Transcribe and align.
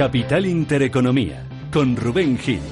Capital 0.00 0.46
Intereconomía, 0.46 1.44
con 1.70 1.94
Rubén 1.94 2.38
Gil. 2.38 2.62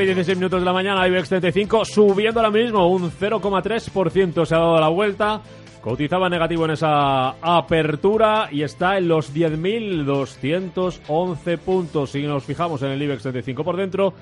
Y 0.00 0.04
16 0.04 0.38
minutos 0.38 0.60
de 0.60 0.64
la 0.64 0.72
mañana, 0.72 1.06
IBEX 1.06 1.28
35 1.28 1.84
subiendo 1.84 2.40
ahora 2.40 2.50
mismo 2.50 2.88
un 2.88 3.10
0,3%. 3.10 4.46
Se 4.46 4.54
ha 4.54 4.58
dado 4.58 4.80
la 4.80 4.88
vuelta. 4.88 5.42
Cotizaba 5.86 6.28
negativo 6.28 6.64
en 6.64 6.72
esa 6.72 7.36
apertura 7.40 8.48
y 8.50 8.62
está 8.62 8.98
en 8.98 9.06
los 9.06 9.32
10.211 9.32 11.58
puntos. 11.58 12.10
Si 12.10 12.26
nos 12.26 12.42
fijamos 12.42 12.82
en 12.82 12.90
el 12.90 13.00
IBEX 13.00 13.22
35 13.22 13.62
por 13.62 13.76
dentro, 13.76 14.12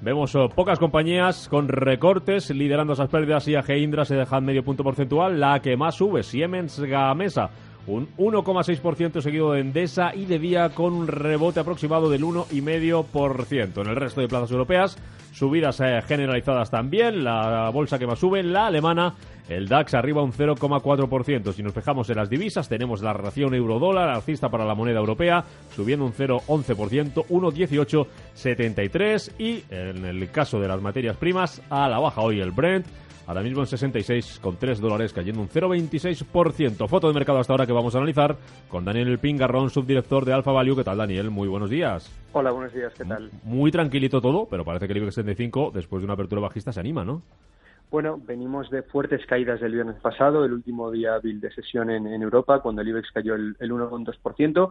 vemos 0.00 0.34
oh, 0.34 0.48
pocas 0.48 0.78
compañías 0.78 1.46
con 1.50 1.68
recortes 1.68 2.48
liderando 2.48 2.94
esas 2.94 3.10
pérdidas. 3.10 3.46
IAG 3.46 3.68
Indra 3.76 4.06
se 4.06 4.14
deja 4.14 4.40
medio 4.40 4.64
punto 4.64 4.82
porcentual. 4.82 5.38
La 5.38 5.60
que 5.60 5.76
más 5.76 5.96
sube, 5.96 6.22
Siemens 6.22 6.80
Gamesa, 6.80 7.50
un 7.86 8.08
1,6% 8.16 9.20
seguido 9.20 9.52
de 9.52 9.60
Endesa 9.60 10.14
y 10.14 10.26
de 10.26 10.38
Día 10.38 10.70
con 10.70 10.92
un 10.92 11.06
rebote 11.06 11.60
aproximado 11.60 12.10
del 12.10 12.22
1,5%. 12.22 13.80
En 13.80 13.86
el 13.86 13.96
resto 13.96 14.20
de 14.20 14.28
plazas 14.28 14.50
europeas, 14.50 14.98
subidas 15.32 15.80
eh, 15.80 16.00
generalizadas 16.06 16.70
también. 16.70 17.24
La 17.24 17.70
bolsa 17.70 17.98
que 17.98 18.06
más 18.06 18.18
sube, 18.18 18.42
la 18.42 18.66
alemana, 18.66 19.14
el 19.48 19.68
DAX 19.68 19.94
arriba 19.94 20.22
un 20.22 20.32
0,4%. 20.32 21.52
Si 21.52 21.62
nos 21.62 21.74
fijamos 21.74 22.08
en 22.10 22.16
las 22.16 22.30
divisas, 22.30 22.68
tenemos 22.68 23.02
la 23.02 23.12
relación 23.12 23.54
euro-dólar 23.54 24.10
alcista 24.10 24.48
para 24.48 24.64
la 24.64 24.74
moneda 24.74 24.98
europea, 24.98 25.44
subiendo 25.74 26.04
un 26.04 26.12
0,11%, 26.12 27.26
1,1873. 27.26 29.32
Y 29.38 29.64
en 29.70 30.04
el 30.04 30.30
caso 30.30 30.60
de 30.60 30.68
las 30.68 30.80
materias 30.80 31.16
primas, 31.16 31.62
a 31.70 31.88
la 31.88 31.98
baja 31.98 32.20
hoy 32.20 32.40
el 32.40 32.50
Brent. 32.50 32.86
Ahora 33.30 33.42
mismo 33.42 33.60
en 33.60 33.68
66,3 33.68 34.78
dólares, 34.78 35.12
cayendo 35.12 35.40
un 35.40 35.48
0,26%. 35.48 36.88
Foto 36.88 37.06
de 37.06 37.14
mercado 37.14 37.38
hasta 37.38 37.52
ahora 37.52 37.64
que 37.64 37.72
vamos 37.72 37.94
a 37.94 37.98
analizar 37.98 38.36
con 38.68 38.84
Daniel 38.84 39.20
Pingarrón, 39.20 39.70
subdirector 39.70 40.24
de 40.24 40.32
Alfa 40.32 40.50
Value. 40.50 40.74
¿Qué 40.74 40.82
tal, 40.82 40.98
Daniel? 40.98 41.30
Muy 41.30 41.46
buenos 41.46 41.70
días. 41.70 42.10
Hola, 42.32 42.50
buenos 42.50 42.74
días, 42.74 42.92
¿qué 42.98 43.04
tal? 43.04 43.30
Muy 43.44 43.70
tranquilito 43.70 44.20
todo, 44.20 44.48
pero 44.50 44.64
parece 44.64 44.88
que 44.88 44.94
el 44.94 44.98
IBEX 44.98 45.14
35, 45.14 45.70
después 45.72 46.02
de 46.02 46.06
una 46.06 46.14
apertura 46.14 46.40
bajista, 46.40 46.72
se 46.72 46.80
anima, 46.80 47.04
¿no? 47.04 47.22
Bueno, 47.88 48.20
venimos 48.20 48.68
de 48.70 48.82
fuertes 48.82 49.24
caídas 49.26 49.60
del 49.60 49.74
viernes 49.74 50.00
pasado, 50.00 50.44
el 50.44 50.52
último 50.52 50.90
día 50.90 51.14
hábil 51.14 51.40
de 51.40 51.52
sesión 51.52 51.90
en, 51.90 52.08
en 52.08 52.22
Europa, 52.22 52.60
cuando 52.60 52.82
el 52.82 52.88
IBEX 52.88 53.12
cayó 53.12 53.36
el, 53.36 53.56
el 53.60 53.70
1,2%. 53.70 54.70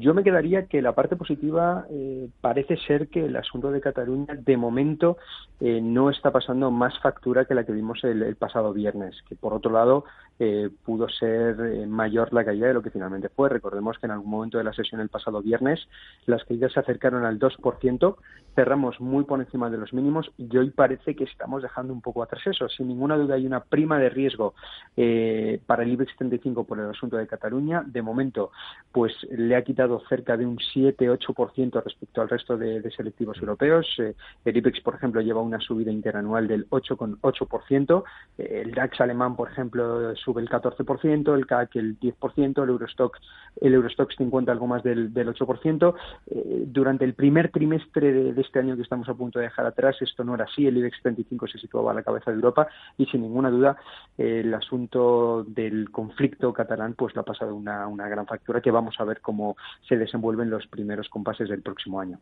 Yo 0.00 0.14
me 0.14 0.24
quedaría 0.24 0.68
que 0.68 0.80
la 0.80 0.94
parte 0.94 1.16
positiva 1.16 1.84
eh, 1.90 2.26
parece 2.40 2.78
ser 2.78 3.08
que 3.08 3.26
el 3.26 3.36
asunto 3.36 3.70
de 3.70 3.82
Cataluña 3.82 4.34
de 4.34 4.56
momento 4.56 5.18
eh, 5.60 5.82
no 5.82 6.08
está 6.08 6.30
pasando 6.30 6.70
más 6.70 6.98
factura 7.00 7.44
que 7.44 7.54
la 7.54 7.64
que 7.64 7.72
vimos 7.72 8.02
el, 8.02 8.34
pasado 8.36 8.72
viernes, 8.72 9.20
que 9.28 9.36
por 9.36 9.52
otro 9.52 9.70
lado 9.70 10.04
eh, 10.38 10.70
pudo 10.84 11.08
ser 11.08 11.60
eh, 11.60 11.86
mayor 11.86 12.32
la 12.32 12.44
caída 12.44 12.66
de 12.66 12.74
lo 12.74 12.82
que 12.82 12.90
finalmente 12.90 13.28
fue. 13.28 13.48
Recordemos 13.48 13.98
que 13.98 14.06
en 14.06 14.12
algún 14.12 14.30
momento 14.30 14.58
de 14.58 14.64
la 14.64 14.72
sesión 14.72 15.00
el 15.00 15.08
pasado 15.08 15.42
viernes 15.42 15.86
las 16.26 16.42
caídas 16.44 16.72
se 16.72 16.80
acercaron 16.80 17.24
al 17.24 17.38
2%, 17.38 18.16
cerramos 18.54 19.00
muy 19.00 19.24
por 19.24 19.40
encima 19.40 19.70
de 19.70 19.78
los 19.78 19.92
mínimos 19.92 20.32
y 20.36 20.56
hoy 20.56 20.70
parece 20.70 21.14
que 21.14 21.24
estamos 21.24 21.62
dejando 21.62 21.92
un 21.92 22.00
poco 22.00 22.22
atrás 22.22 22.42
eso. 22.46 22.68
Sin 22.68 22.88
ninguna 22.88 23.16
duda 23.16 23.34
hay 23.34 23.46
una 23.46 23.60
prima 23.60 23.98
de 23.98 24.08
riesgo 24.08 24.54
eh, 24.96 25.60
para 25.66 25.82
el 25.82 25.92
IBEX 25.92 26.16
35 26.16 26.64
por 26.64 26.80
el 26.80 26.90
asunto 26.90 27.16
de 27.16 27.26
Cataluña. 27.26 27.84
De 27.86 28.02
momento, 28.02 28.50
pues 28.90 29.12
le 29.30 29.54
ha 29.54 29.62
quitado 29.62 29.81
cerca 30.08 30.36
de 30.36 30.46
un 30.46 30.58
7-8% 30.58 31.82
respecto 31.82 32.20
al 32.20 32.28
resto 32.28 32.56
de, 32.56 32.80
de 32.80 32.90
selectivos 32.90 33.38
europeos. 33.38 33.86
Eh, 33.98 34.14
el 34.44 34.56
IBEX, 34.56 34.80
por 34.80 34.94
ejemplo, 34.94 35.20
lleva 35.20 35.40
una 35.40 35.60
subida 35.60 35.90
interanual 35.90 36.48
del 36.48 36.68
8,8%. 36.70 38.04
Eh, 38.38 38.62
el 38.64 38.72
DAX 38.72 39.00
alemán, 39.00 39.36
por 39.36 39.50
ejemplo, 39.50 40.14
sube 40.16 40.42
el 40.42 40.48
14%, 40.48 41.34
el 41.34 41.46
CAC 41.46 41.76
el 41.76 41.98
10%, 41.98 42.62
el 42.62 42.68
Eurostock, 42.68 43.18
el 43.60 43.74
Eurostock 43.74 44.12
50 44.16 44.52
algo 44.52 44.66
más 44.66 44.82
del, 44.82 45.12
del 45.12 45.28
8%. 45.28 45.94
Eh, 46.26 46.64
durante 46.66 47.04
el 47.04 47.14
primer 47.14 47.50
trimestre 47.50 48.12
de, 48.12 48.32
de, 48.32 48.42
este 48.42 48.58
año 48.58 48.76
que 48.76 48.82
estamos 48.82 49.08
a 49.08 49.14
punto 49.14 49.38
de 49.38 49.46
dejar 49.46 49.66
atrás, 49.66 49.96
esto 50.00 50.24
no 50.24 50.34
era 50.34 50.44
así. 50.44 50.66
El 50.66 50.76
IBEX 50.78 51.02
35 51.02 51.46
se 51.48 51.58
situaba 51.58 51.92
a 51.92 51.94
la 51.94 52.02
cabeza 52.02 52.30
de 52.30 52.36
Europa 52.36 52.68
y 52.96 53.06
sin 53.06 53.22
ninguna 53.22 53.50
duda 53.50 53.76
el 54.18 54.52
asunto 54.54 55.44
del 55.44 55.90
conflicto 55.90 56.52
catalán 56.52 56.94
pues 56.94 57.14
le 57.14 57.20
ha 57.20 57.24
pasado 57.24 57.54
una, 57.54 57.86
una 57.86 58.08
gran 58.08 58.26
factura 58.26 58.60
que 58.60 58.70
vamos 58.70 58.96
a 58.98 59.04
ver 59.04 59.20
cómo 59.20 59.56
se 59.88 59.96
desenvuelven 59.96 60.50
los 60.50 60.66
primeros 60.66 61.08
compases 61.08 61.48
del 61.48 61.62
próximo 61.62 62.00
año. 62.00 62.18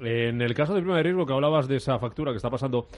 En 0.00 0.40
el 0.40 0.54
caso 0.54 0.74
del 0.74 0.84
primer 0.84 1.04
riesgo 1.04 1.26
que 1.26 1.32
hablabas 1.32 1.68
de 1.68 1.76
esa 1.76 1.98
factura 1.98 2.32
que 2.32 2.38
está 2.38 2.48
pasando 2.48 2.88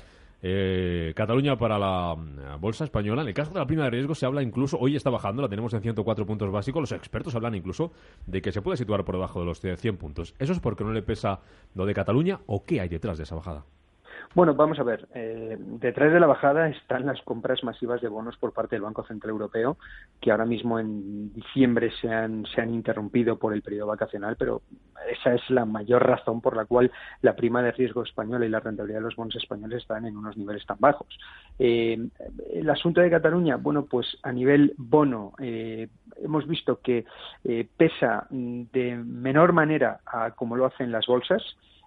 eh, 0.40 1.12
Cataluña 1.16 1.58
para 1.58 1.78
la 1.78 2.14
mm, 2.14 2.60
bolsa 2.60 2.84
española, 2.84 3.22
en 3.22 3.28
el 3.28 3.34
caso 3.34 3.52
de 3.52 3.58
la 3.58 3.66
prima 3.66 3.84
de 3.84 3.90
riesgo 3.90 4.14
se 4.14 4.26
habla 4.26 4.42
incluso, 4.42 4.78
hoy 4.78 4.94
está 4.94 5.10
bajando, 5.10 5.42
la 5.42 5.48
tenemos 5.48 5.74
en 5.74 5.82
104 5.82 6.26
puntos 6.26 6.52
básicos, 6.52 6.80
los 6.80 6.92
expertos 6.92 7.34
hablan 7.34 7.56
incluso 7.56 7.92
de 8.26 8.40
que 8.40 8.52
se 8.52 8.62
puede 8.62 8.76
situar 8.76 9.04
por 9.04 9.16
debajo 9.16 9.40
de 9.40 9.46
los 9.46 9.60
100 9.60 9.96
puntos. 9.96 10.34
¿Eso 10.38 10.52
es 10.52 10.60
porque 10.60 10.84
no 10.84 10.92
le 10.92 11.02
pesa 11.02 11.40
lo 11.74 11.86
de 11.86 11.94
Cataluña 11.94 12.40
o 12.46 12.64
qué 12.64 12.80
hay 12.80 12.88
detrás 12.88 13.18
de 13.18 13.24
esa 13.24 13.34
bajada? 13.34 13.64
Bueno, 14.34 14.54
vamos 14.54 14.78
a 14.78 14.82
ver. 14.82 15.08
Eh, 15.14 15.56
detrás 15.58 16.12
de 16.12 16.20
la 16.20 16.26
bajada 16.26 16.68
están 16.68 17.06
las 17.06 17.20
compras 17.22 17.64
masivas 17.64 18.00
de 18.00 18.08
bonos 18.08 18.36
por 18.36 18.52
parte 18.52 18.76
del 18.76 18.82
Banco 18.82 19.04
Central 19.04 19.30
Europeo, 19.30 19.78
que 20.20 20.30
ahora 20.30 20.44
mismo 20.44 20.78
en 20.78 21.32
diciembre 21.32 21.90
se 22.00 22.08
han, 22.08 22.44
se 22.46 22.60
han 22.60 22.72
interrumpido 22.72 23.38
por 23.38 23.54
el 23.54 23.62
periodo 23.62 23.88
vacacional, 23.88 24.36
pero 24.38 24.62
esa 25.10 25.34
es 25.34 25.40
la 25.50 25.64
mayor 25.64 26.06
razón 26.06 26.40
por 26.40 26.56
la 26.56 26.66
cual 26.66 26.92
la 27.22 27.34
prima 27.34 27.62
de 27.62 27.72
riesgo 27.72 28.02
española 28.02 28.44
y 28.44 28.50
la 28.50 28.60
rentabilidad 28.60 29.00
de 29.00 29.04
los 29.04 29.16
bonos 29.16 29.36
españoles 29.36 29.82
están 29.82 30.04
en 30.06 30.16
unos 30.16 30.36
niveles 30.36 30.64
tan 30.66 30.76
bajos. 30.78 31.08
Eh, 31.58 31.98
el 32.52 32.70
asunto 32.70 33.00
de 33.00 33.10
Cataluña, 33.10 33.56
bueno, 33.56 33.86
pues 33.86 34.18
a 34.22 34.32
nivel 34.32 34.74
bono, 34.76 35.32
eh, 35.38 35.88
hemos 36.16 36.46
visto 36.46 36.80
que 36.80 37.06
eh, 37.44 37.66
pesa 37.76 38.26
de 38.30 38.96
menor 38.96 39.52
manera 39.52 40.00
a 40.06 40.32
como 40.32 40.56
lo 40.56 40.66
hacen 40.66 40.92
las 40.92 41.06
bolsas. 41.06 41.42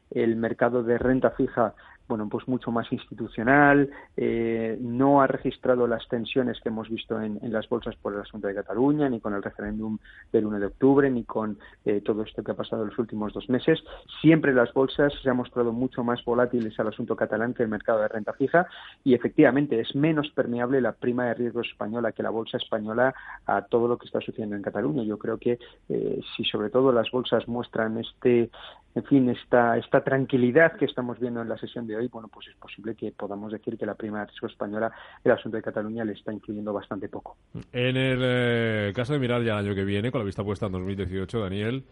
El 0.09 0.35
mercado 0.35 0.83
de 0.83 0.97
renta 0.97 1.31
fija 1.31 1.73
bueno, 2.07 2.27
pues 2.29 2.47
mucho 2.47 2.71
más 2.71 2.91
institucional, 2.91 3.89
eh, 4.17 4.77
no 4.81 5.21
ha 5.21 5.27
registrado 5.27 5.87
las 5.87 6.07
tensiones 6.07 6.59
que 6.61 6.69
hemos 6.69 6.89
visto 6.89 7.21
en, 7.21 7.39
las 7.43 7.67
bolsas 7.69 7.95
por 7.95 8.13
el 8.13 8.21
asunto 8.21 8.47
de 8.47 8.55
Cataluña, 8.55 9.09
ni 9.09 9.19
con 9.19 9.33
el 9.33 9.41
referéndum 9.41 9.97
del 10.31 10.45
1 10.45 10.59
de 10.59 10.65
octubre, 10.65 11.09
ni 11.09 11.23
con 11.23 11.57
eh, 11.85 12.01
todo 12.01 12.23
esto 12.23 12.43
que 12.43 12.51
ha 12.51 12.55
pasado 12.55 12.83
en 12.83 12.89
los 12.89 12.99
últimos 12.99 13.33
dos 13.33 13.49
meses. 13.49 13.81
Siempre 14.21 14.53
las 14.53 14.73
bolsas 14.73 15.13
se 15.21 15.29
han 15.29 15.37
mostrado 15.37 15.71
mucho 15.71 16.03
más 16.03 16.23
volátiles 16.25 16.77
al 16.79 16.89
asunto 16.89 17.15
catalán 17.15 17.53
que 17.53 17.63
el 17.63 17.69
mercado 17.69 17.99
de 18.01 18.07
renta 18.07 18.33
fija 18.33 18.67
y 19.03 19.13
efectivamente 19.13 19.79
es 19.79 19.95
menos 19.95 20.29
permeable 20.31 20.81
la 20.81 20.93
prima 20.93 21.25
de 21.25 21.33
riesgo 21.35 21.61
española 21.61 22.11
que 22.11 22.23
la 22.23 22.29
bolsa 22.29 22.57
española 22.57 23.13
a 23.45 23.63
todo 23.63 23.87
lo 23.87 23.97
que 23.97 24.05
está 24.05 24.19
sucediendo 24.19 24.55
en 24.55 24.61
Cataluña. 24.61 25.03
Yo 25.03 25.17
creo 25.17 25.37
que 25.37 25.59
eh, 25.89 26.19
si 26.35 26.43
sobre 26.43 26.69
todo 26.69 26.91
las 26.91 27.09
bolsas 27.11 27.47
muestran 27.47 27.97
este 27.97 28.49
en 28.93 29.03
fin, 29.05 29.29
esta, 29.29 29.77
esta 29.77 30.03
tranquilidad 30.03 30.73
que 30.73 30.85
estamos 30.85 31.19
viendo 31.19 31.41
en 31.41 31.47
la 31.47 31.57
sesión 31.57 31.87
de 31.87 31.90
hoy, 31.95 32.07
bueno, 32.07 32.27
pues 32.27 32.47
es 32.47 32.55
posible 32.55 32.95
que 32.95 33.11
podamos 33.11 33.51
decir 33.51 33.77
que 33.77 33.85
la 33.85 33.95
prima 33.95 34.19
de 34.19 34.27
riesgo 34.27 34.47
española, 34.47 34.91
el 35.23 35.31
asunto 35.31 35.57
de 35.57 35.63
Cataluña, 35.63 36.03
le 36.03 36.13
está 36.13 36.33
influyendo 36.33 36.73
bastante 36.73 37.09
poco. 37.09 37.37
En 37.71 37.97
el 37.97 38.19
eh, 38.21 38.93
caso 38.95 39.13
de 39.13 39.19
mirar 39.19 39.43
ya 39.43 39.59
el 39.59 39.65
año 39.65 39.75
que 39.75 39.83
viene, 39.83 40.11
con 40.11 40.19
la 40.19 40.25
vista 40.25 40.43
puesta 40.43 40.67
en 40.67 40.73
2018, 40.73 41.39
Daniel, 41.39 41.83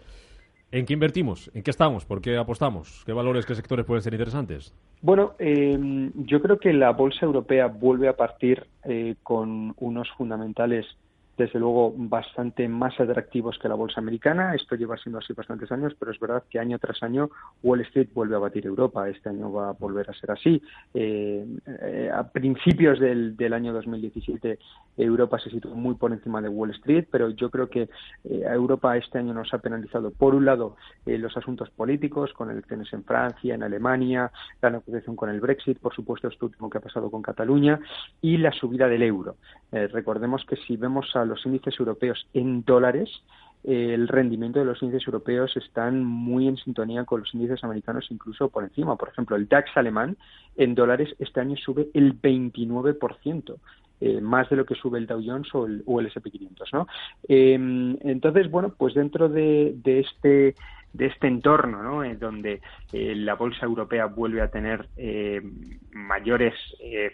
¿en 0.71 0.85
qué 0.85 0.93
invertimos? 0.93 1.51
¿En 1.53 1.63
qué 1.63 1.71
estamos? 1.71 2.05
¿Por 2.05 2.21
qué 2.21 2.37
apostamos? 2.37 3.03
¿Qué 3.05 3.13
valores, 3.13 3.45
qué 3.45 3.55
sectores 3.55 3.85
pueden 3.85 4.03
ser 4.03 4.13
interesantes? 4.13 4.73
Bueno, 5.01 5.33
eh, 5.39 6.11
yo 6.15 6.41
creo 6.41 6.59
que 6.59 6.73
la 6.73 6.91
bolsa 6.91 7.25
europea 7.25 7.67
vuelve 7.67 8.07
a 8.07 8.15
partir 8.15 8.67
eh, 8.83 9.15
con 9.23 9.73
unos 9.77 10.09
fundamentales 10.17 10.85
desde 11.39 11.57
luego 11.57 11.93
bastante 11.95 12.67
más 12.67 12.99
atractivos 12.99 13.57
que 13.59 13.69
la 13.69 13.75
bolsa 13.75 14.01
americana. 14.01 14.53
Esto 14.53 14.75
lleva 14.75 14.97
siendo 14.97 15.19
así 15.19 15.31
bastantes 15.31 15.71
años, 15.71 15.95
pero 15.97 16.11
es 16.11 16.19
verdad 16.19 16.43
que 16.49 16.59
año 16.59 16.77
tras 16.79 17.01
año 17.01 17.29
Wall 17.63 17.79
Street 17.81 18.09
vuelve 18.13 18.35
a 18.35 18.39
batir 18.39 18.65
Europa. 18.65 19.07
Este 19.07 19.29
año 19.29 19.49
va 19.49 19.69
a 19.69 19.71
volver 19.71 20.09
a 20.09 20.13
ser 20.13 20.31
así. 20.31 20.61
Eh, 20.93 21.47
eh, 21.65 22.11
a 22.13 22.27
principios 22.27 22.99
del, 22.99 23.37
del, 23.37 23.53
año 23.53 23.71
2017 23.71 24.59
Europa 24.97 25.39
se 25.39 25.49
situó 25.49 25.73
muy 25.75 25.95
por 25.95 26.11
encima 26.11 26.41
de 26.41 26.49
Wall 26.49 26.71
Street, 26.71 27.05
pero 27.09 27.29
yo 27.29 27.49
creo 27.49 27.69
que 27.69 27.89
eh, 28.25 28.45
a 28.45 28.53
Europa 28.53 28.97
este 28.97 29.19
año 29.19 29.33
nos 29.33 29.53
ha 29.53 29.59
penalizado, 29.59 30.11
por 30.11 30.35
un 30.35 30.43
lado, 30.43 30.75
los 31.05 31.37
asuntos 31.37 31.69
políticos, 31.69 32.33
con 32.33 32.51
elecciones 32.51 32.91
en 32.91 33.05
Francia, 33.05 33.55
en 33.55 33.63
Alemania, 33.63 34.29
la 34.61 34.71
negociación 34.71 35.15
con 35.15 35.29
el 35.29 35.39
Brexit, 35.39 35.79
por 35.79 35.95
supuesto, 35.95 36.27
esto 36.27 36.47
último 36.47 36.69
que 36.69 36.79
ha 36.79 36.81
pasado 36.81 37.09
con 37.09 37.21
Cataluña, 37.21 37.79
y 38.21 38.37
la 38.37 38.51
subida 38.51 38.89
del 38.89 39.03
euro. 39.03 39.37
recordemos 39.71 40.43
que 40.45 40.57
si 40.57 40.75
vemos 40.75 41.15
a 41.15 41.28
los 41.29 41.45
índices 41.45 41.79
europeos 41.79 42.27
en 42.33 42.63
dólares, 42.63 43.09
el 43.63 44.07
rendimiento 44.07 44.59
de 44.59 44.65
los 44.65 44.81
índices 44.81 45.05
europeos 45.07 45.55
están 45.57 46.03
muy 46.03 46.47
en 46.47 46.57
sintonía 46.57 47.03
con 47.03 47.21
los 47.21 47.33
índices 47.33 47.63
americanos, 47.63 48.07
incluso 48.09 48.49
por 48.49 48.63
encima. 48.63 48.95
Por 48.95 49.09
ejemplo, 49.09 49.35
el 49.35 49.47
DAX 49.47 49.75
alemán 49.75 50.17
en 50.55 50.75
dólares 50.75 51.13
este 51.19 51.41
año 51.41 51.57
sube 51.57 51.89
el 51.93 52.19
29%. 52.19 53.55
Eh, 54.01 54.21
más 54.21 54.49
de 54.49 54.55
lo 54.55 54.65
que 54.65 54.75
sube 54.75 54.97
el 54.97 55.07
Dow 55.07 55.21
Jones 55.21 55.49
o 55.53 55.65
el, 55.65 55.83
SP500, 55.83 56.71
¿no? 56.71 56.87
Em, 57.27 57.97
entonces, 57.99 58.49
bueno, 58.49 58.73
pues 58.77 58.93
dentro 58.93 59.27
de, 59.27 59.75
este 59.83 60.55
de 60.93 61.07
este 61.07 61.27
entorno, 61.27 61.83
¿no? 61.83 62.03
En 62.03 62.19
donde 62.19 62.61
eh, 62.91 63.13
la 63.15 63.35
bolsa 63.35 63.65
europea 63.65 64.05
vuelve 64.05 64.41
a 64.41 64.49
tener 64.49 64.87
eh, 64.97 65.41
mayores 65.91 66.53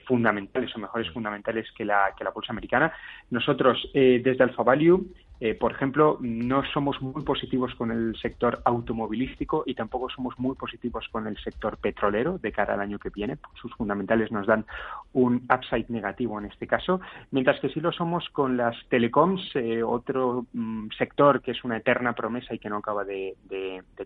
fundamentales 0.06 0.75
o 0.75 0.80
mejores 0.80 1.12
fundamentales 1.12 1.68
que 1.75 1.86
la, 1.86 2.13
que 2.18 2.24
la 2.24 2.31
bolsa 2.31 2.54
americana. 2.54 2.94
Nosotros, 3.30 3.89
desde 3.94 4.44
Alpha 4.44 4.63
Value, 4.63 5.06
eh, 5.42 5.54
por 5.54 5.74
ejemplo, 5.74 6.18
no 6.22 6.63
somos 6.74 7.01
muy 7.01 7.24
positivos 7.24 7.75
con 7.75 7.92
el 7.92 8.16
sector 8.22 8.62
automovilístico 8.63 9.63
y 9.66 9.75
tampoco 9.75 10.10
somos 10.10 10.39
muy 10.39 10.56
positivos 10.56 11.07
con 11.12 11.27
el 11.27 11.38
sector 11.38 11.77
petrolero 11.77 12.38
de 12.38 12.51
cara 12.54 12.75
al 12.75 12.80
año 12.80 13.00
que 13.00 13.10
viene. 13.10 13.38
Sus 13.62 13.74
fundamentales 13.75 14.31
nos 14.31 14.48
dan 14.48 14.66
un 15.13 15.45
upside 15.54 15.88
negativo 15.89 16.39
en 16.39 16.45
este 16.45 16.68
caso, 16.68 17.01
mientras 17.31 17.60
que 17.60 17.69
sí 17.69 17.81
lo 17.81 17.92
somos 17.92 18.30
con 18.30 18.56
las 18.56 18.77
telecoms, 18.88 19.42
eh, 19.56 19.83
otro 19.83 20.45
mm, 20.54 20.88
sector 20.98 21.42
que 21.42 21.51
es 21.51 21.63
una 21.66 21.77
eterna 21.77 22.13
promesa 22.13 22.56
y 22.56 22.60
que 22.60 22.69
no 22.69 22.77
acaba 22.77 23.04
de, 23.04 23.36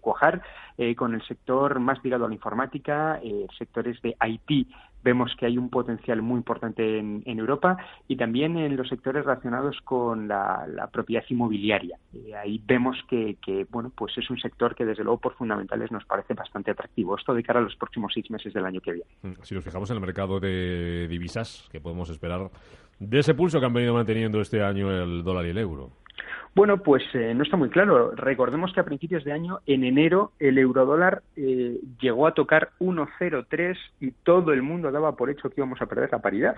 cuajar, 0.01 0.41
eh, 0.77 0.95
con 0.95 1.13
el 1.13 1.21
sector 1.23 1.79
más 1.79 2.03
ligado 2.03 2.25
a 2.25 2.27
la 2.27 2.33
informática, 2.33 3.19
sectores 3.57 4.01
de 4.01 4.15
IT 4.25 4.67
vemos 5.03 5.33
que 5.37 5.45
hay 5.45 5.57
un 5.57 5.69
potencial 5.69 6.21
muy 6.21 6.37
importante 6.37 6.99
en, 6.99 7.23
Europa 7.25 7.77
y 8.07 8.17
también 8.17 8.57
en 8.57 8.75
los 8.75 8.89
sectores 8.89 9.23
relacionados 9.23 9.77
con 9.83 10.27
la, 10.27 10.89
propiedad 10.91 11.23
inmobiliaria. 11.29 11.97
Eh, 12.13 12.35
ahí 12.35 12.61
vemos 12.65 12.97
que, 13.07 13.37
bueno, 13.69 13.91
pues 13.95 14.17
es 14.17 14.29
un 14.29 14.37
sector 14.39 14.75
que 14.75 14.85
desde 14.85 15.03
luego 15.03 15.19
por 15.19 15.35
fundamentales 15.35 15.91
nos 15.91 16.05
parece 16.05 16.33
bastante 16.33 16.71
atractivo. 16.71 17.15
Esto 17.15 17.33
de 17.33 17.43
cara 17.43 17.59
a 17.59 17.63
los 17.63 17.75
próximos 17.75 18.11
seis 18.13 18.29
meses 18.29 18.53
del 18.53 18.65
año 18.65 18.81
que 18.81 18.91
viene. 18.91 19.09
Mm, 19.21 19.41
si 19.41 19.55
nos 19.55 19.63
fijamos 19.63 19.89
en 19.89 19.95
el 19.95 20.01
mercado 20.01 20.39
de 20.39 21.07
divisas, 21.07 21.67
¿qué 21.71 21.79
podemos 21.79 22.09
esperar 22.09 22.49
de 22.99 23.19
ese 23.19 23.33
pulso 23.33 23.59
que 23.59 23.65
han 23.65 23.73
venido 23.73 23.93
manteniendo 23.93 24.41
este 24.41 24.61
año 24.61 24.91
el 24.91 25.23
dólar 25.23 25.45
y 25.45 25.49
el 25.49 25.57
euro? 25.57 25.91
Bueno, 26.55 26.77
pues 26.83 27.03
eh, 27.13 27.33
no 27.33 27.43
está 27.43 27.57
muy 27.57 27.69
claro. 27.69 28.11
Recordemos 28.15 28.73
que 28.73 28.79
a 28.79 28.85
principios 28.85 29.23
de 29.23 29.31
año, 29.31 29.59
en 29.65 29.83
enero, 29.83 30.31
el 30.39 30.57
eurodólar 30.57 31.21
eh, 31.35 31.79
llegó 32.01 32.27
a 32.27 32.33
tocar 32.33 32.69
1,03 32.79 33.77
y 33.99 34.11
todo 34.11 34.51
el 34.51 34.61
mundo 34.61 34.91
daba 34.91 35.15
por 35.15 35.29
hecho 35.29 35.49
que 35.49 35.55
íbamos 35.57 35.81
a 35.81 35.85
perder 35.85 36.09
la 36.11 36.19
paridad. 36.19 36.55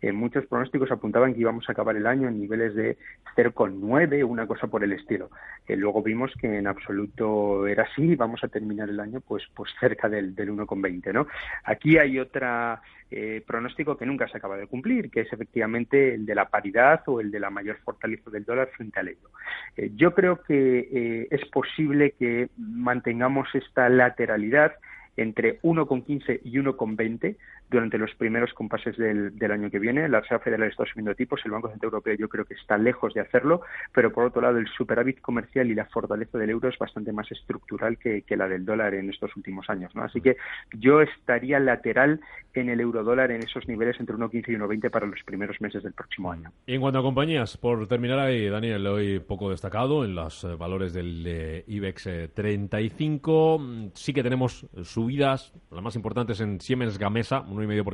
Eh, 0.00 0.12
muchos 0.12 0.46
pronósticos 0.46 0.90
apuntaban 0.90 1.34
que 1.34 1.40
íbamos 1.40 1.68
a 1.68 1.72
acabar 1.72 1.96
el 1.96 2.06
año 2.06 2.28
en 2.28 2.40
niveles 2.40 2.74
de 2.74 2.96
0,9, 3.36 4.24
una 4.24 4.46
cosa 4.46 4.66
por 4.66 4.82
el 4.84 4.92
estilo. 4.92 5.30
luego 5.68 6.02
vimos 6.02 6.32
que 6.40 6.58
en 6.58 6.66
absoluto 6.66 7.66
era 7.66 7.84
así 7.84 8.02
y 8.02 8.16
vamos 8.16 8.42
a 8.42 8.48
terminar 8.48 8.88
el 8.88 9.00
año 9.00 9.20
pues, 9.20 9.44
pues 9.54 9.70
cerca 9.78 10.08
del, 10.08 10.34
del 10.34 10.50
1,20. 10.50 11.12
¿no? 11.12 11.26
Aquí 11.64 11.98
hay 11.98 12.18
otra 12.18 12.80
eh, 13.12 13.42
pronóstico 13.44 13.96
que 13.96 14.06
nunca 14.06 14.28
se 14.28 14.36
acaba 14.36 14.56
de 14.56 14.68
cumplir, 14.68 15.10
que 15.10 15.22
es 15.22 15.32
efectivamente 15.32 16.14
el 16.14 16.24
de 16.26 16.34
la 16.36 16.48
paridad 16.48 17.02
o 17.06 17.20
el 17.20 17.32
de 17.32 17.40
la 17.40 17.50
mayor 17.50 17.78
fortaleza 17.78 18.30
del 18.30 18.44
dólar 18.44 18.70
frente 18.76 19.00
al 19.00 19.08
euro. 19.08 19.30
Eh, 19.76 19.90
yo 19.96 20.14
creo 20.14 20.42
que 20.42 20.88
eh, 20.92 21.28
es 21.28 21.44
posible 21.46 22.12
que 22.12 22.50
mantengamos 22.56 23.48
esta 23.54 23.88
lateralidad 23.88 24.74
entre 25.16 25.60
1,15 25.62 26.40
y 26.44 26.58
1,20 26.58 27.36
durante 27.70 27.98
los 27.98 28.14
primeros 28.16 28.52
compases 28.52 28.96
del, 28.96 29.32
año 29.50 29.70
que 29.70 29.78
viene. 29.78 30.08
La 30.08 30.20
Reserva 30.20 30.44
Federal 30.44 30.68
está 30.68 30.84
subiendo 30.84 31.14
tipos, 31.14 31.40
el 31.44 31.52
Banco 31.52 31.68
Central 31.68 31.88
Europeo 31.88 32.14
yo 32.14 32.28
creo 32.28 32.44
que 32.44 32.54
está 32.54 32.76
lejos 32.76 33.14
de 33.14 33.20
hacerlo, 33.20 33.62
pero 33.92 34.12
por 34.12 34.24
otro 34.24 34.42
lado 34.42 34.58
el 34.58 34.68
superávit 34.68 35.20
comercial 35.20 35.70
y 35.70 35.74
la 35.74 35.86
fortaleza 35.86 36.38
del 36.38 36.50
euro 36.50 36.68
es 36.68 36.78
bastante 36.78 37.12
más 37.12 37.30
estructural 37.30 37.96
que, 37.98 38.24
la 38.30 38.48
del 38.48 38.64
dólar 38.64 38.94
en 38.94 39.10
estos 39.10 39.36
últimos 39.36 39.68
años. 39.68 39.94
¿no? 39.94 40.02
Así 40.02 40.20
que 40.20 40.36
yo 40.72 41.00
estaría 41.00 41.58
lateral 41.58 42.20
en 42.54 42.68
el 42.68 42.80
euro 42.80 43.04
dólar 43.04 43.30
en 43.30 43.42
esos 43.42 43.68
niveles 43.68 43.98
entre 44.00 44.16
1,15 44.16 44.48
y 44.48 44.56
1,20 44.56 44.90
para 44.90 45.06
los 45.06 45.22
primeros 45.24 45.60
meses 45.60 45.82
del 45.82 45.92
próximo 45.92 46.32
año. 46.32 46.50
Y 46.66 46.74
en 46.74 46.80
cuanto 46.80 46.98
a 46.98 47.02
compañías, 47.02 47.56
por 47.56 47.86
terminar 47.86 48.18
ahí, 48.18 48.48
Daniel, 48.48 48.86
hoy 48.86 49.20
poco 49.20 49.50
destacado 49.50 50.04
en 50.04 50.14
los 50.14 50.44
eh, 50.44 50.54
valores 50.56 50.92
del 50.92 51.24
eh, 51.26 51.64
IBEX 51.66 52.08
35, 52.34 53.54
eh, 53.54 53.62
mm, 53.62 53.90
sí 53.94 54.12
que 54.12 54.22
tenemos 54.22 54.66
subidas, 54.82 55.52
las 55.70 55.82
más 55.82 55.96
importantes 55.96 56.40
en 56.40 56.60
Siemens 56.60 56.98
Gamesa, 56.98 57.42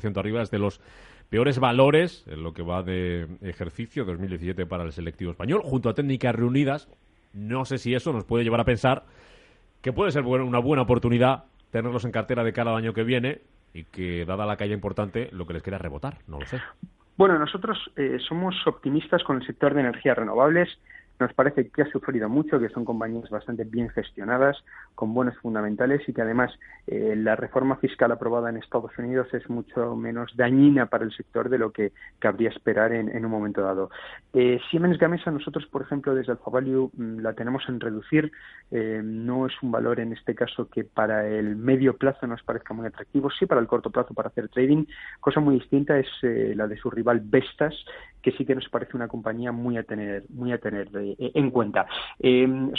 ciento 0.01 0.21
arriba, 0.21 0.43
es 0.43 0.51
de 0.51 0.59
los 0.59 0.81
peores 1.29 1.59
valores 1.59 2.25
en 2.29 2.43
lo 2.43 2.53
que 2.53 2.63
va 2.63 2.83
de 2.83 3.27
ejercicio 3.43 4.05
2017 4.05 4.67
para 4.67 4.85
el 4.85 4.93
selectivo 4.93 5.31
español, 5.31 5.63
junto 5.65 5.89
a 5.89 5.95
técnicas 5.95 6.35
reunidas. 6.35 6.89
No 7.33 7.65
sé 7.65 7.79
si 7.79 7.95
eso 7.95 8.13
nos 8.13 8.25
puede 8.25 8.45
llevar 8.45 8.61
a 8.61 8.65
pensar 8.65 9.05
que 9.83 9.93
puede 9.93 10.11
ser 10.11 10.25
una 10.25 10.59
buena 10.59 10.83
oportunidad 10.83 11.45
tenerlos 11.71 12.05
en 12.05 12.13
cartera 12.13 12.45
de 12.45 12.53
cara 12.53 12.71
al 12.71 12.79
año 12.79 12.95
que 12.95 13.05
viene 13.05 13.41
y 13.75 13.85
que, 13.85 14.25
dada 14.25 14.47
la 14.47 14.57
calle 14.57 14.73
importante, 14.73 15.29
lo 15.33 15.47
que 15.47 15.55
les 15.55 15.63
queda 15.63 15.77
es 15.77 15.83
rebotar. 15.83 16.19
No 16.27 16.39
lo 16.39 16.47
sé. 16.47 16.61
Bueno, 17.17 17.39
nosotros 17.39 17.79
eh, 17.97 18.19
somos 18.27 18.55
optimistas 18.67 19.23
con 19.25 19.37
el 19.37 19.47
sector 19.47 19.75
de 19.75 19.81
energías 19.81 20.17
renovables. 20.17 20.69
Nos 21.19 21.33
parece 21.33 21.69
que 21.69 21.83
ha 21.83 21.91
sufrido 21.91 22.29
mucho, 22.29 22.59
que 22.59 22.69
son 22.69 22.85
compañías 22.85 23.31
bastante 23.31 23.65
bien 23.65 23.89
gestionadas, 23.89 24.63
con 24.95 25.15
buenos 25.15 25.37
fundamentales 25.39 26.07
y 26.09 26.13
que 26.13 26.23
además 26.23 26.53
eh, 26.87 27.15
la 27.17 27.37
reforma 27.37 27.77
fiscal 27.77 28.13
aprobada 28.13 28.51
en 28.51 28.59
Estados 28.59 28.97
Unidos 28.99 29.29
es 29.33 29.49
mucho 29.49 29.97
menos 29.97 30.37
dañina 30.37 30.87
para 30.87 31.05
el 31.05 31.13
sector 31.13 31.49
de 31.49 31.59
lo 31.59 31.73
que 31.73 31.93
cabría 32.19 32.51
esperar 32.51 32.93
en, 32.93 33.25
un 33.25 33.31
momento 33.31 33.63
dado. 33.63 33.91
Eh, 34.35 34.61
Siemens 34.71 34.99
Gamesa, 34.99 35.31
nosotros, 35.31 35.67
por 35.67 35.83
ejemplo, 35.83 36.15
desde 36.15 36.33
Alpha 36.33 36.51
Value 36.51 36.91
mm, 36.95 37.21
la 37.21 37.33
tenemos 37.33 37.63
en 37.69 37.81
reducir. 37.81 38.31
Eh, 38.71 39.01
no 39.03 39.47
es 39.47 39.55
un 39.63 39.71
valor 39.71 40.01
en 40.01 40.13
este 40.13 40.35
caso 40.35 40.69
que 40.69 40.85
para 40.85 41.27
el 41.27 41.57
medio 41.57 41.97
plazo 41.97 42.27
nos 42.27 42.43
parezca 42.43 42.75
muy 42.75 42.87
atractivo, 42.87 43.31
sí 43.31 43.47
para 43.47 43.61
el 43.61 43.67
corto 43.67 43.91
plazo 43.91 44.13
para 44.13 44.29
hacer 44.29 44.49
trading. 44.49 44.85
Cosa 45.21 45.41
muy 45.41 45.55
distinta 45.55 45.99
es 45.99 46.07
la 46.23 46.67
de 46.67 46.77
su 46.77 46.91
rival 46.91 47.21
Vestas, 47.25 47.75
que 48.23 48.33
sí 48.33 48.45
que 48.45 48.55
nos 48.55 48.69
parece 48.69 48.97
una 48.97 49.09
compañía 49.09 49.53
muy 49.53 49.79
a 49.79 49.85
tener, 49.85 50.25
muy 50.31 50.53
a 50.53 50.59
tener 50.59 50.91
en 51.19 51.51
cuenta. 51.51 51.87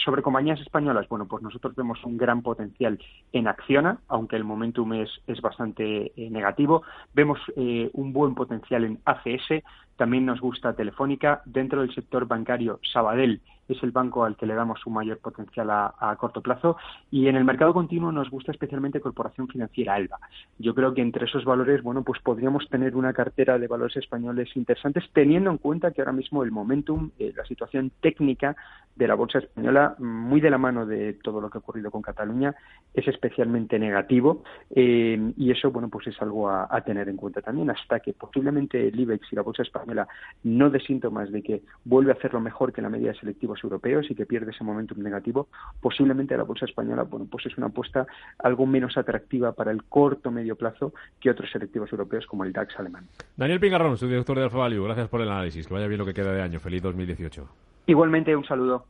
sobre 0.03 0.21
compañías 0.21 0.59
españolas, 0.59 1.07
bueno, 1.09 1.27
pues 1.27 1.43
nosotros 1.43 1.75
vemos 1.75 2.03
un 2.03 2.17
gran 2.17 2.41
potencial 2.41 2.99
en 3.31 3.47
Acciona, 3.47 3.99
aunque 4.07 4.35
el 4.35 4.43
momentum 4.43 4.93
es, 4.93 5.09
es 5.27 5.41
bastante 5.41 6.11
eh, 6.15 6.29
negativo. 6.29 6.83
Vemos 7.13 7.39
eh, 7.55 7.89
un 7.93 8.13
buen 8.13 8.35
potencial 8.35 8.83
en 8.83 8.99
ACS, 9.05 9.63
también 9.97 10.25
nos 10.25 10.39
gusta 10.39 10.73
Telefónica. 10.73 11.41
Dentro 11.45 11.81
del 11.81 11.93
sector 11.93 12.27
bancario, 12.27 12.79
Sabadell 12.93 13.41
es 13.67 13.81
el 13.83 13.91
banco 13.91 14.23
al 14.23 14.35
que 14.35 14.45
le 14.45 14.55
damos 14.55 14.85
un 14.85 14.93
mayor 14.93 15.17
potencial 15.19 15.69
a, 15.69 16.15
corto 16.19 16.41
plazo. 16.41 16.77
Y 17.11 17.27
en 17.27 17.35
el 17.35 17.43
mercado 17.43 17.73
continuo 17.73 18.11
nos 18.11 18.29
gusta 18.29 18.51
especialmente 18.51 19.01
Corporación 19.01 19.47
Financiera 19.47 19.95
Alba. 19.95 20.19
Yo 20.57 20.73
creo 20.73 20.93
que 20.93 21.01
entre 21.01 21.25
esos 21.25 21.45
valores, 21.45 21.83
bueno, 21.83 22.03
pues 22.03 22.21
podríamos 22.21 22.67
tener 22.69 22.95
una 22.95 23.13
cartera 23.13 23.59
de 23.59 23.67
valores 23.67 23.97
españoles 23.97 24.49
interesantes, 24.55 25.03
teniendo 25.13 25.51
en 25.51 25.57
cuenta 25.57 25.91
que 25.91 26.01
ahora 26.01 26.13
mismo 26.13 26.43
el 26.43 26.51
momentum, 26.51 27.11
eh, 27.19 27.33
la 27.35 27.45
situación 27.45 27.91
técnica 28.01 28.55
de 28.95 29.07
la 29.07 29.15
bolsa 29.15 29.39
española, 29.39 29.95
muy 29.99 30.41
de 30.41 30.49
la 30.49 30.57
mano 30.57 30.85
de 30.85 31.13
todo 31.13 31.39
lo 31.39 31.49
que 31.49 31.59
ha 31.59 31.61
ocurrido 31.61 31.91
con 31.91 32.01
Cataluña, 32.01 32.55
es 32.93 33.07
especialmente 33.07 33.77
negativo. 33.77 34.43
Eh, 34.73 35.33
y 35.37 35.51
eso, 35.51 35.71
bueno, 35.71 35.89
pues 35.89 36.07
es 36.07 36.19
algo 36.21 36.49
a, 36.49 36.67
a 36.69 36.81
tener 36.81 37.07
en 37.07 37.17
cuenta 37.17 37.41
también, 37.41 37.69
hasta 37.69 37.99
que 37.99 38.13
posiblemente 38.13 38.87
el 38.87 38.99
IBEX 38.99 39.33
y 39.33 39.35
la 39.35 39.43
bolsa 39.43 39.61
española 39.87 40.07
no 40.43 40.69
dé 40.69 40.79
síntomas 40.79 41.31
de 41.31 41.41
que 41.41 41.61
vuelve 41.85 42.11
a 42.11 42.15
hacerlo 42.15 42.39
mejor 42.39 42.73
que 42.73 42.81
la 42.81 42.89
media 42.89 43.11
de 43.11 43.19
selectivos 43.19 43.63
europeos 43.63 44.05
y 44.09 44.15
que 44.15 44.25
pierde 44.25 44.51
ese 44.51 44.63
momentum 44.63 45.01
negativo, 45.01 45.47
posiblemente 45.81 46.35
la 46.37 46.43
bolsa 46.43 46.65
española, 46.65 47.03
bueno, 47.03 47.27
pues 47.29 47.45
es 47.45 47.57
una 47.57 47.67
apuesta 47.67 48.05
algo 48.39 48.65
menos 48.65 48.97
atractiva 48.97 49.53
para 49.53 49.71
el 49.71 49.83
corto 49.83 50.31
medio 50.31 50.55
plazo 50.55 50.93
que 51.19 51.29
otros 51.29 51.49
selectivos 51.51 51.91
europeos 51.91 52.25
como 52.27 52.43
el 52.43 52.53
DAX 52.53 52.77
alemán. 52.79 53.07
Daniel 53.35 53.59
Pingarrón, 53.59 53.97
su 53.97 54.07
director 54.07 54.37
de 54.37 54.43
Alfa 54.43 54.57
Value, 54.57 54.83
gracias 54.83 55.07
por 55.09 55.21
el 55.21 55.29
análisis. 55.29 55.67
Que 55.67 55.73
vaya 55.73 55.87
bien 55.87 55.99
lo 55.99 56.05
que 56.05 56.13
queda 56.13 56.31
de 56.31 56.41
año. 56.41 56.59
Feliz 56.59 56.81
2018. 56.81 57.47
Igualmente, 57.87 58.35
un 58.35 58.45
saludo. 58.45 58.85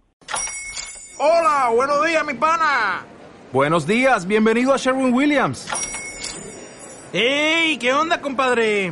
Hola, 1.20 1.72
buenos 1.74 2.06
días, 2.06 2.26
mi 2.26 2.34
pana. 2.34 3.06
Buenos 3.52 3.88
días, 3.88 4.28
bienvenido 4.28 4.74
a 4.74 4.78
Sherwin 4.78 5.14
Williams. 5.14 5.68
¡Ey! 7.14 7.78
¿Qué 7.78 7.94
onda, 7.94 8.22
compadre? 8.22 8.92